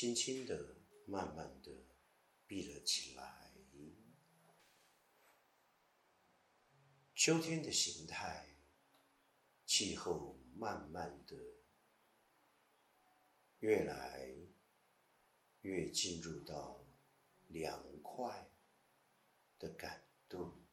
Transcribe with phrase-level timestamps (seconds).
[0.00, 0.76] 轻轻的、
[1.06, 1.72] 慢慢的
[2.46, 3.52] 闭了起来。
[7.16, 8.46] 秋天的形态，
[9.66, 11.36] 气候慢慢的
[13.58, 14.32] 越来
[15.62, 16.86] 越进入到
[17.48, 18.52] 凉快
[19.58, 20.64] 的感动。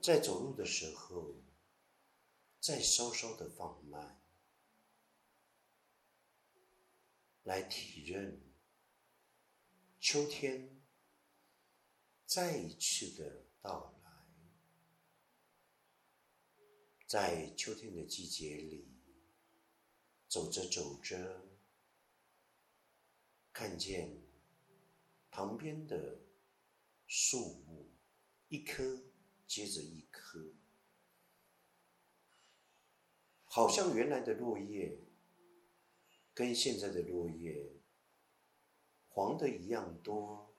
[0.00, 1.34] 在走路的时候，
[2.66, 4.20] 再稍稍的放慢，
[7.44, 8.42] 来体认
[10.00, 10.82] 秋天
[12.24, 14.10] 再一次的到来。
[17.06, 18.88] 在秋天的季节里，
[20.26, 21.46] 走着走着，
[23.52, 24.20] 看见
[25.30, 26.18] 旁边的
[27.06, 27.92] 树木，
[28.48, 29.04] 一棵。
[29.46, 30.44] 接着一棵，
[33.56, 34.98] 好像原来的落叶
[36.34, 37.72] 跟现在的落叶
[39.08, 40.54] 黄的一样多，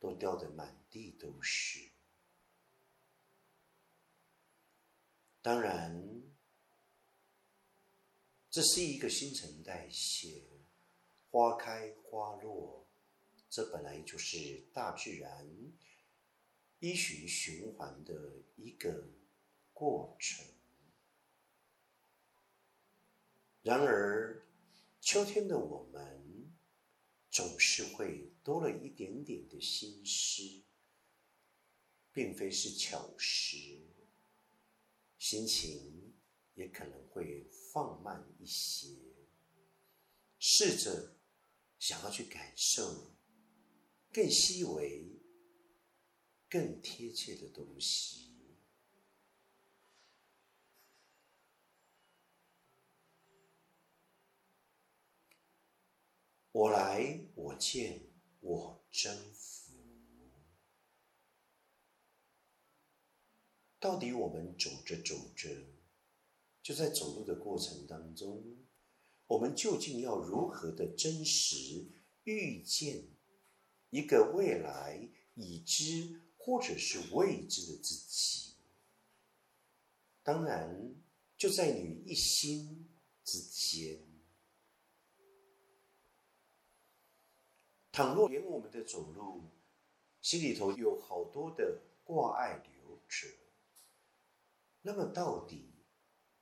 [0.00, 1.90] 都掉的满地都是。
[5.42, 6.22] 当然，
[8.48, 10.42] 这是一个新陈代谢，
[11.30, 12.86] 花开花落，
[13.50, 15.46] 这本来就是大自然。
[16.78, 19.06] 依循循环的一个
[19.74, 20.55] 过程。
[23.66, 24.46] 然而，
[25.00, 26.54] 秋天的我们
[27.28, 30.62] 总是会多了一点点的心思，
[32.12, 33.88] 并非是巧时，
[35.18, 36.14] 心情
[36.54, 38.86] 也可能会放慢一些，
[40.38, 41.16] 试着
[41.80, 43.16] 想要去感受
[44.12, 45.12] 更细微。
[46.48, 48.25] 更贴切的东西。
[56.56, 58.00] 我来，我见，
[58.40, 59.74] 我征服。
[63.78, 65.50] 到底我们走着走着，
[66.62, 68.56] 就在走路的过程当中，
[69.26, 71.88] 我们究竟要如何的真实
[72.24, 73.04] 遇见
[73.90, 76.22] 一个未来已知？
[76.38, 78.54] 或者是未知的自己，
[80.22, 80.94] 当然
[81.36, 82.88] 就在你一心
[83.24, 84.05] 之间。
[87.96, 89.42] 倘若连我们的走路，
[90.20, 93.26] 心里头有好多的挂碍留着，
[94.82, 95.72] 那么到底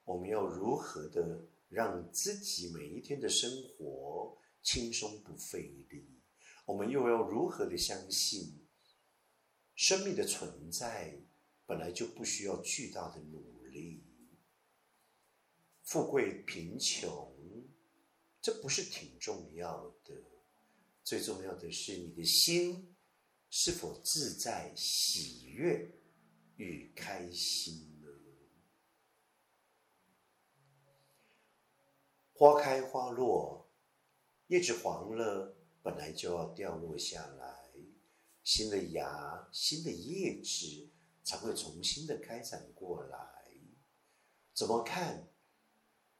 [0.03, 6.21] 我们要如何的让自己每一天的生活轻松不费力？
[6.67, 8.67] 我们又要如何的相信？
[9.77, 11.21] 生命的存在
[11.67, 14.03] 本来就不需要巨大的努力，
[15.85, 17.33] 富贵贫穷，
[18.41, 20.34] 这不是挺重要的，
[21.05, 22.97] 最重要的是你的心
[23.51, 26.01] 是否自在、喜悦
[26.57, 28.09] 与开心呢？
[32.33, 33.71] 花开花落，
[34.47, 37.63] 叶子黄了，本来就要掉落下来。
[38.43, 40.91] 新的芽、新的叶子
[41.23, 43.45] 才会重新的开展过来。
[44.55, 45.29] 怎么看？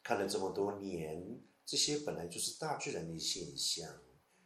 [0.03, 4.03] 看了这么多年，这些本来就是大自然的现象，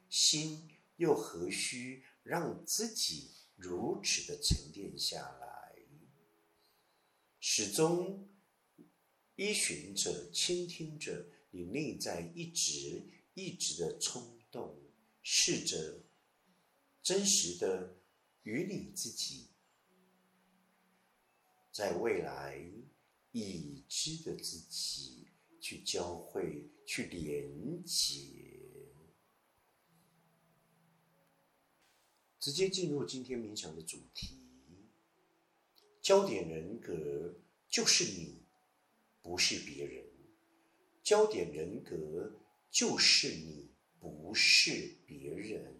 [0.08, 5.74] 心又何须让自己如此的沉淀下来？
[7.40, 8.28] 始终
[9.36, 14.78] 依循着、倾听着你内在一直、一直的冲动，
[15.22, 16.02] 试着。
[17.00, 17.96] 真实的
[18.42, 19.46] 与你自己，
[21.72, 22.60] 在未来
[23.32, 28.87] 已知的自己去交汇、去连接，
[32.48, 34.38] 直接进入今天冥想的主题。
[36.00, 37.34] 焦点人格
[37.68, 38.42] 就是你，
[39.20, 40.06] 不是别人。
[41.02, 42.40] 焦点人格
[42.70, 43.68] 就是你，
[44.00, 45.78] 不是别人。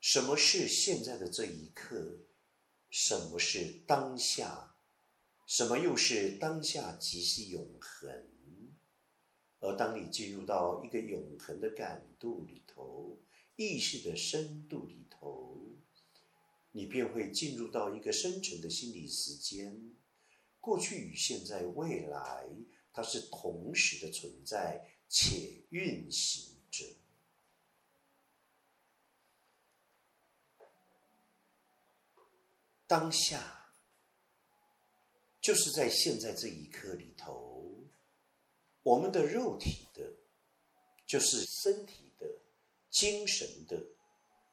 [0.00, 2.18] 什么是现在的这一刻？
[2.90, 4.74] 什么是当下？
[5.46, 8.26] 什么又是当下即是永恒？
[9.60, 13.20] 而当你进入到一个永恒的感度里头，
[13.58, 15.58] 意识的深度里头，
[16.70, 19.96] 你便会进入到一个深层的心理时间。
[20.60, 22.48] 过去与现在、未来，
[22.92, 26.84] 它是同时的存在且运行着。
[32.86, 33.72] 当下，
[35.40, 37.88] 就是在现在这一刻里头，
[38.84, 40.14] 我们的肉体的，
[41.04, 42.07] 就是身体、
[42.98, 43.80] 精神的、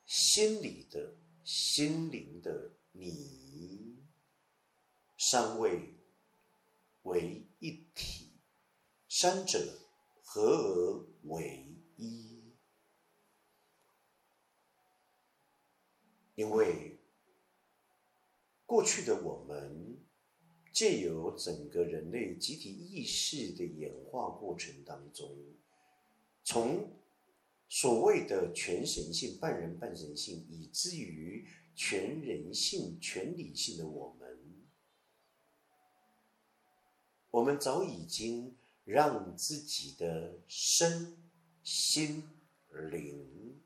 [0.06, 3.98] 心理的、心灵的，你
[5.18, 5.96] 三位
[7.02, 8.30] 为一体，
[9.10, 9.80] 三者
[10.22, 11.66] 合而为
[11.98, 12.54] 一，
[16.36, 17.00] 因为
[18.68, 19.98] 过去的我们。
[20.72, 25.34] 借由整个人类集体意识的演化过程当中，
[26.44, 26.92] 从
[27.78, 31.46] 所谓的全神性、半人半神性，以至于
[31.76, 34.66] 全人性、全理性的我们，
[37.32, 38.56] 我们早已经
[38.86, 41.18] 让自己的身
[41.64, 42.24] 心
[42.92, 43.62] 灵，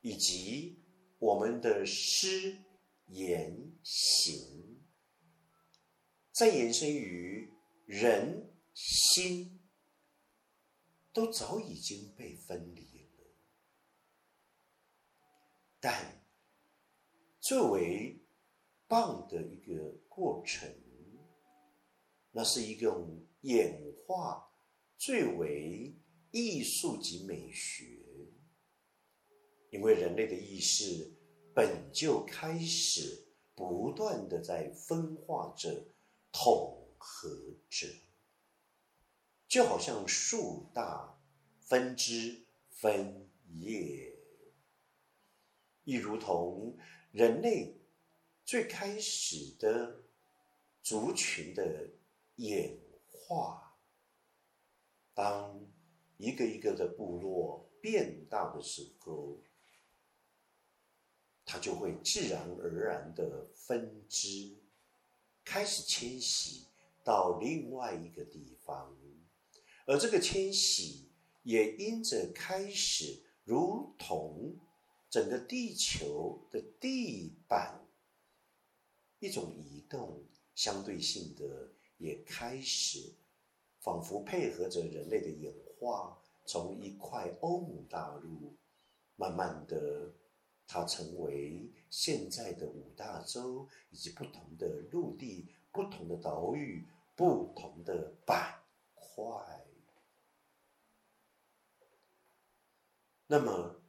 [0.00, 0.78] 以及
[1.18, 2.56] 我们的诗
[3.08, 4.80] 言行。
[6.32, 7.52] 再延伸于
[7.84, 9.55] 人心，
[11.16, 13.24] 都早已经被分离了。
[15.80, 16.22] 但
[17.40, 18.20] 最为
[18.86, 20.68] 棒的一个过程，
[22.32, 24.46] 那是一种演化
[24.98, 25.96] 最为
[26.32, 27.86] 艺术及美学，
[29.70, 31.16] 因为人类的意识
[31.54, 35.82] 本就开始不断的在分化着。
[36.38, 37.30] 统合
[37.70, 37.86] 着，
[39.48, 41.18] 就好像树大
[41.60, 44.16] 分枝分叶，
[45.84, 46.76] 亦如同
[47.12, 47.80] 人类
[48.44, 50.02] 最开始的
[50.82, 51.90] 族群的
[52.36, 52.78] 演
[53.08, 53.76] 化。
[55.14, 55.66] 当
[56.16, 59.40] 一个一个的部落变大的时候，
[61.44, 64.56] 它就会自然而然的分支。
[65.44, 66.66] 开始迁徙
[67.04, 68.92] 到另外一个地方，
[69.86, 71.08] 而这个迁徙
[71.42, 74.56] 也因着开始，如同
[75.08, 77.80] 整个地球的地板
[79.20, 80.22] 一种移动，
[80.54, 83.14] 相对性的也开始，
[83.80, 88.54] 仿佛配合着人类的演化，从一块欧姆大陆，
[89.16, 90.12] 慢慢的。
[90.68, 96.84] 它成为现在的五大洲以及不同的陆地、不同的岛屿、
[97.14, 98.52] 不同的板
[98.92, 99.64] 块。
[103.26, 103.82] 那么，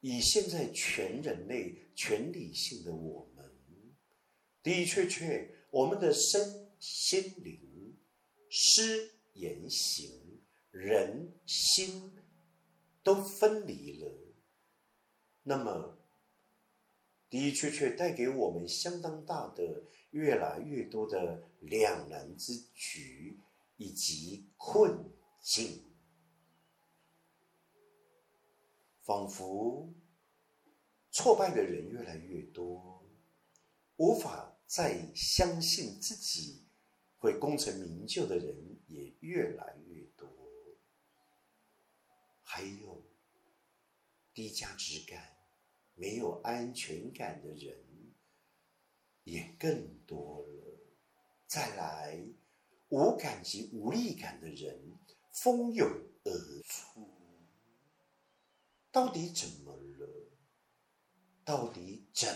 [0.00, 3.44] 以现在全人类全理性的我们，
[4.62, 7.96] 的确确，我们的身心灵、
[8.50, 10.40] 思言行、
[10.70, 12.12] 人心
[13.02, 14.12] 都分离了。
[15.42, 15.98] 那么，
[17.28, 23.38] 的确确带给我们相当大的、越来越多的两难之局
[23.76, 25.10] 以及困
[25.40, 25.84] 境，
[29.10, 29.92] 仿佛
[31.10, 33.04] 挫败的人越来越多，
[33.96, 36.68] 无法再相信自己
[37.18, 40.28] 会功成名就的人也越来越多，
[42.40, 43.04] 还有
[44.32, 45.36] 低价值感。
[45.96, 48.14] 没有安全感的人
[49.24, 50.78] 也更多了，
[51.48, 52.16] 再来
[52.90, 54.96] 无感及无力感的人
[55.32, 55.84] 蜂拥
[56.22, 57.19] 而出。
[58.92, 60.08] 到底怎么了？
[61.44, 62.28] 到底怎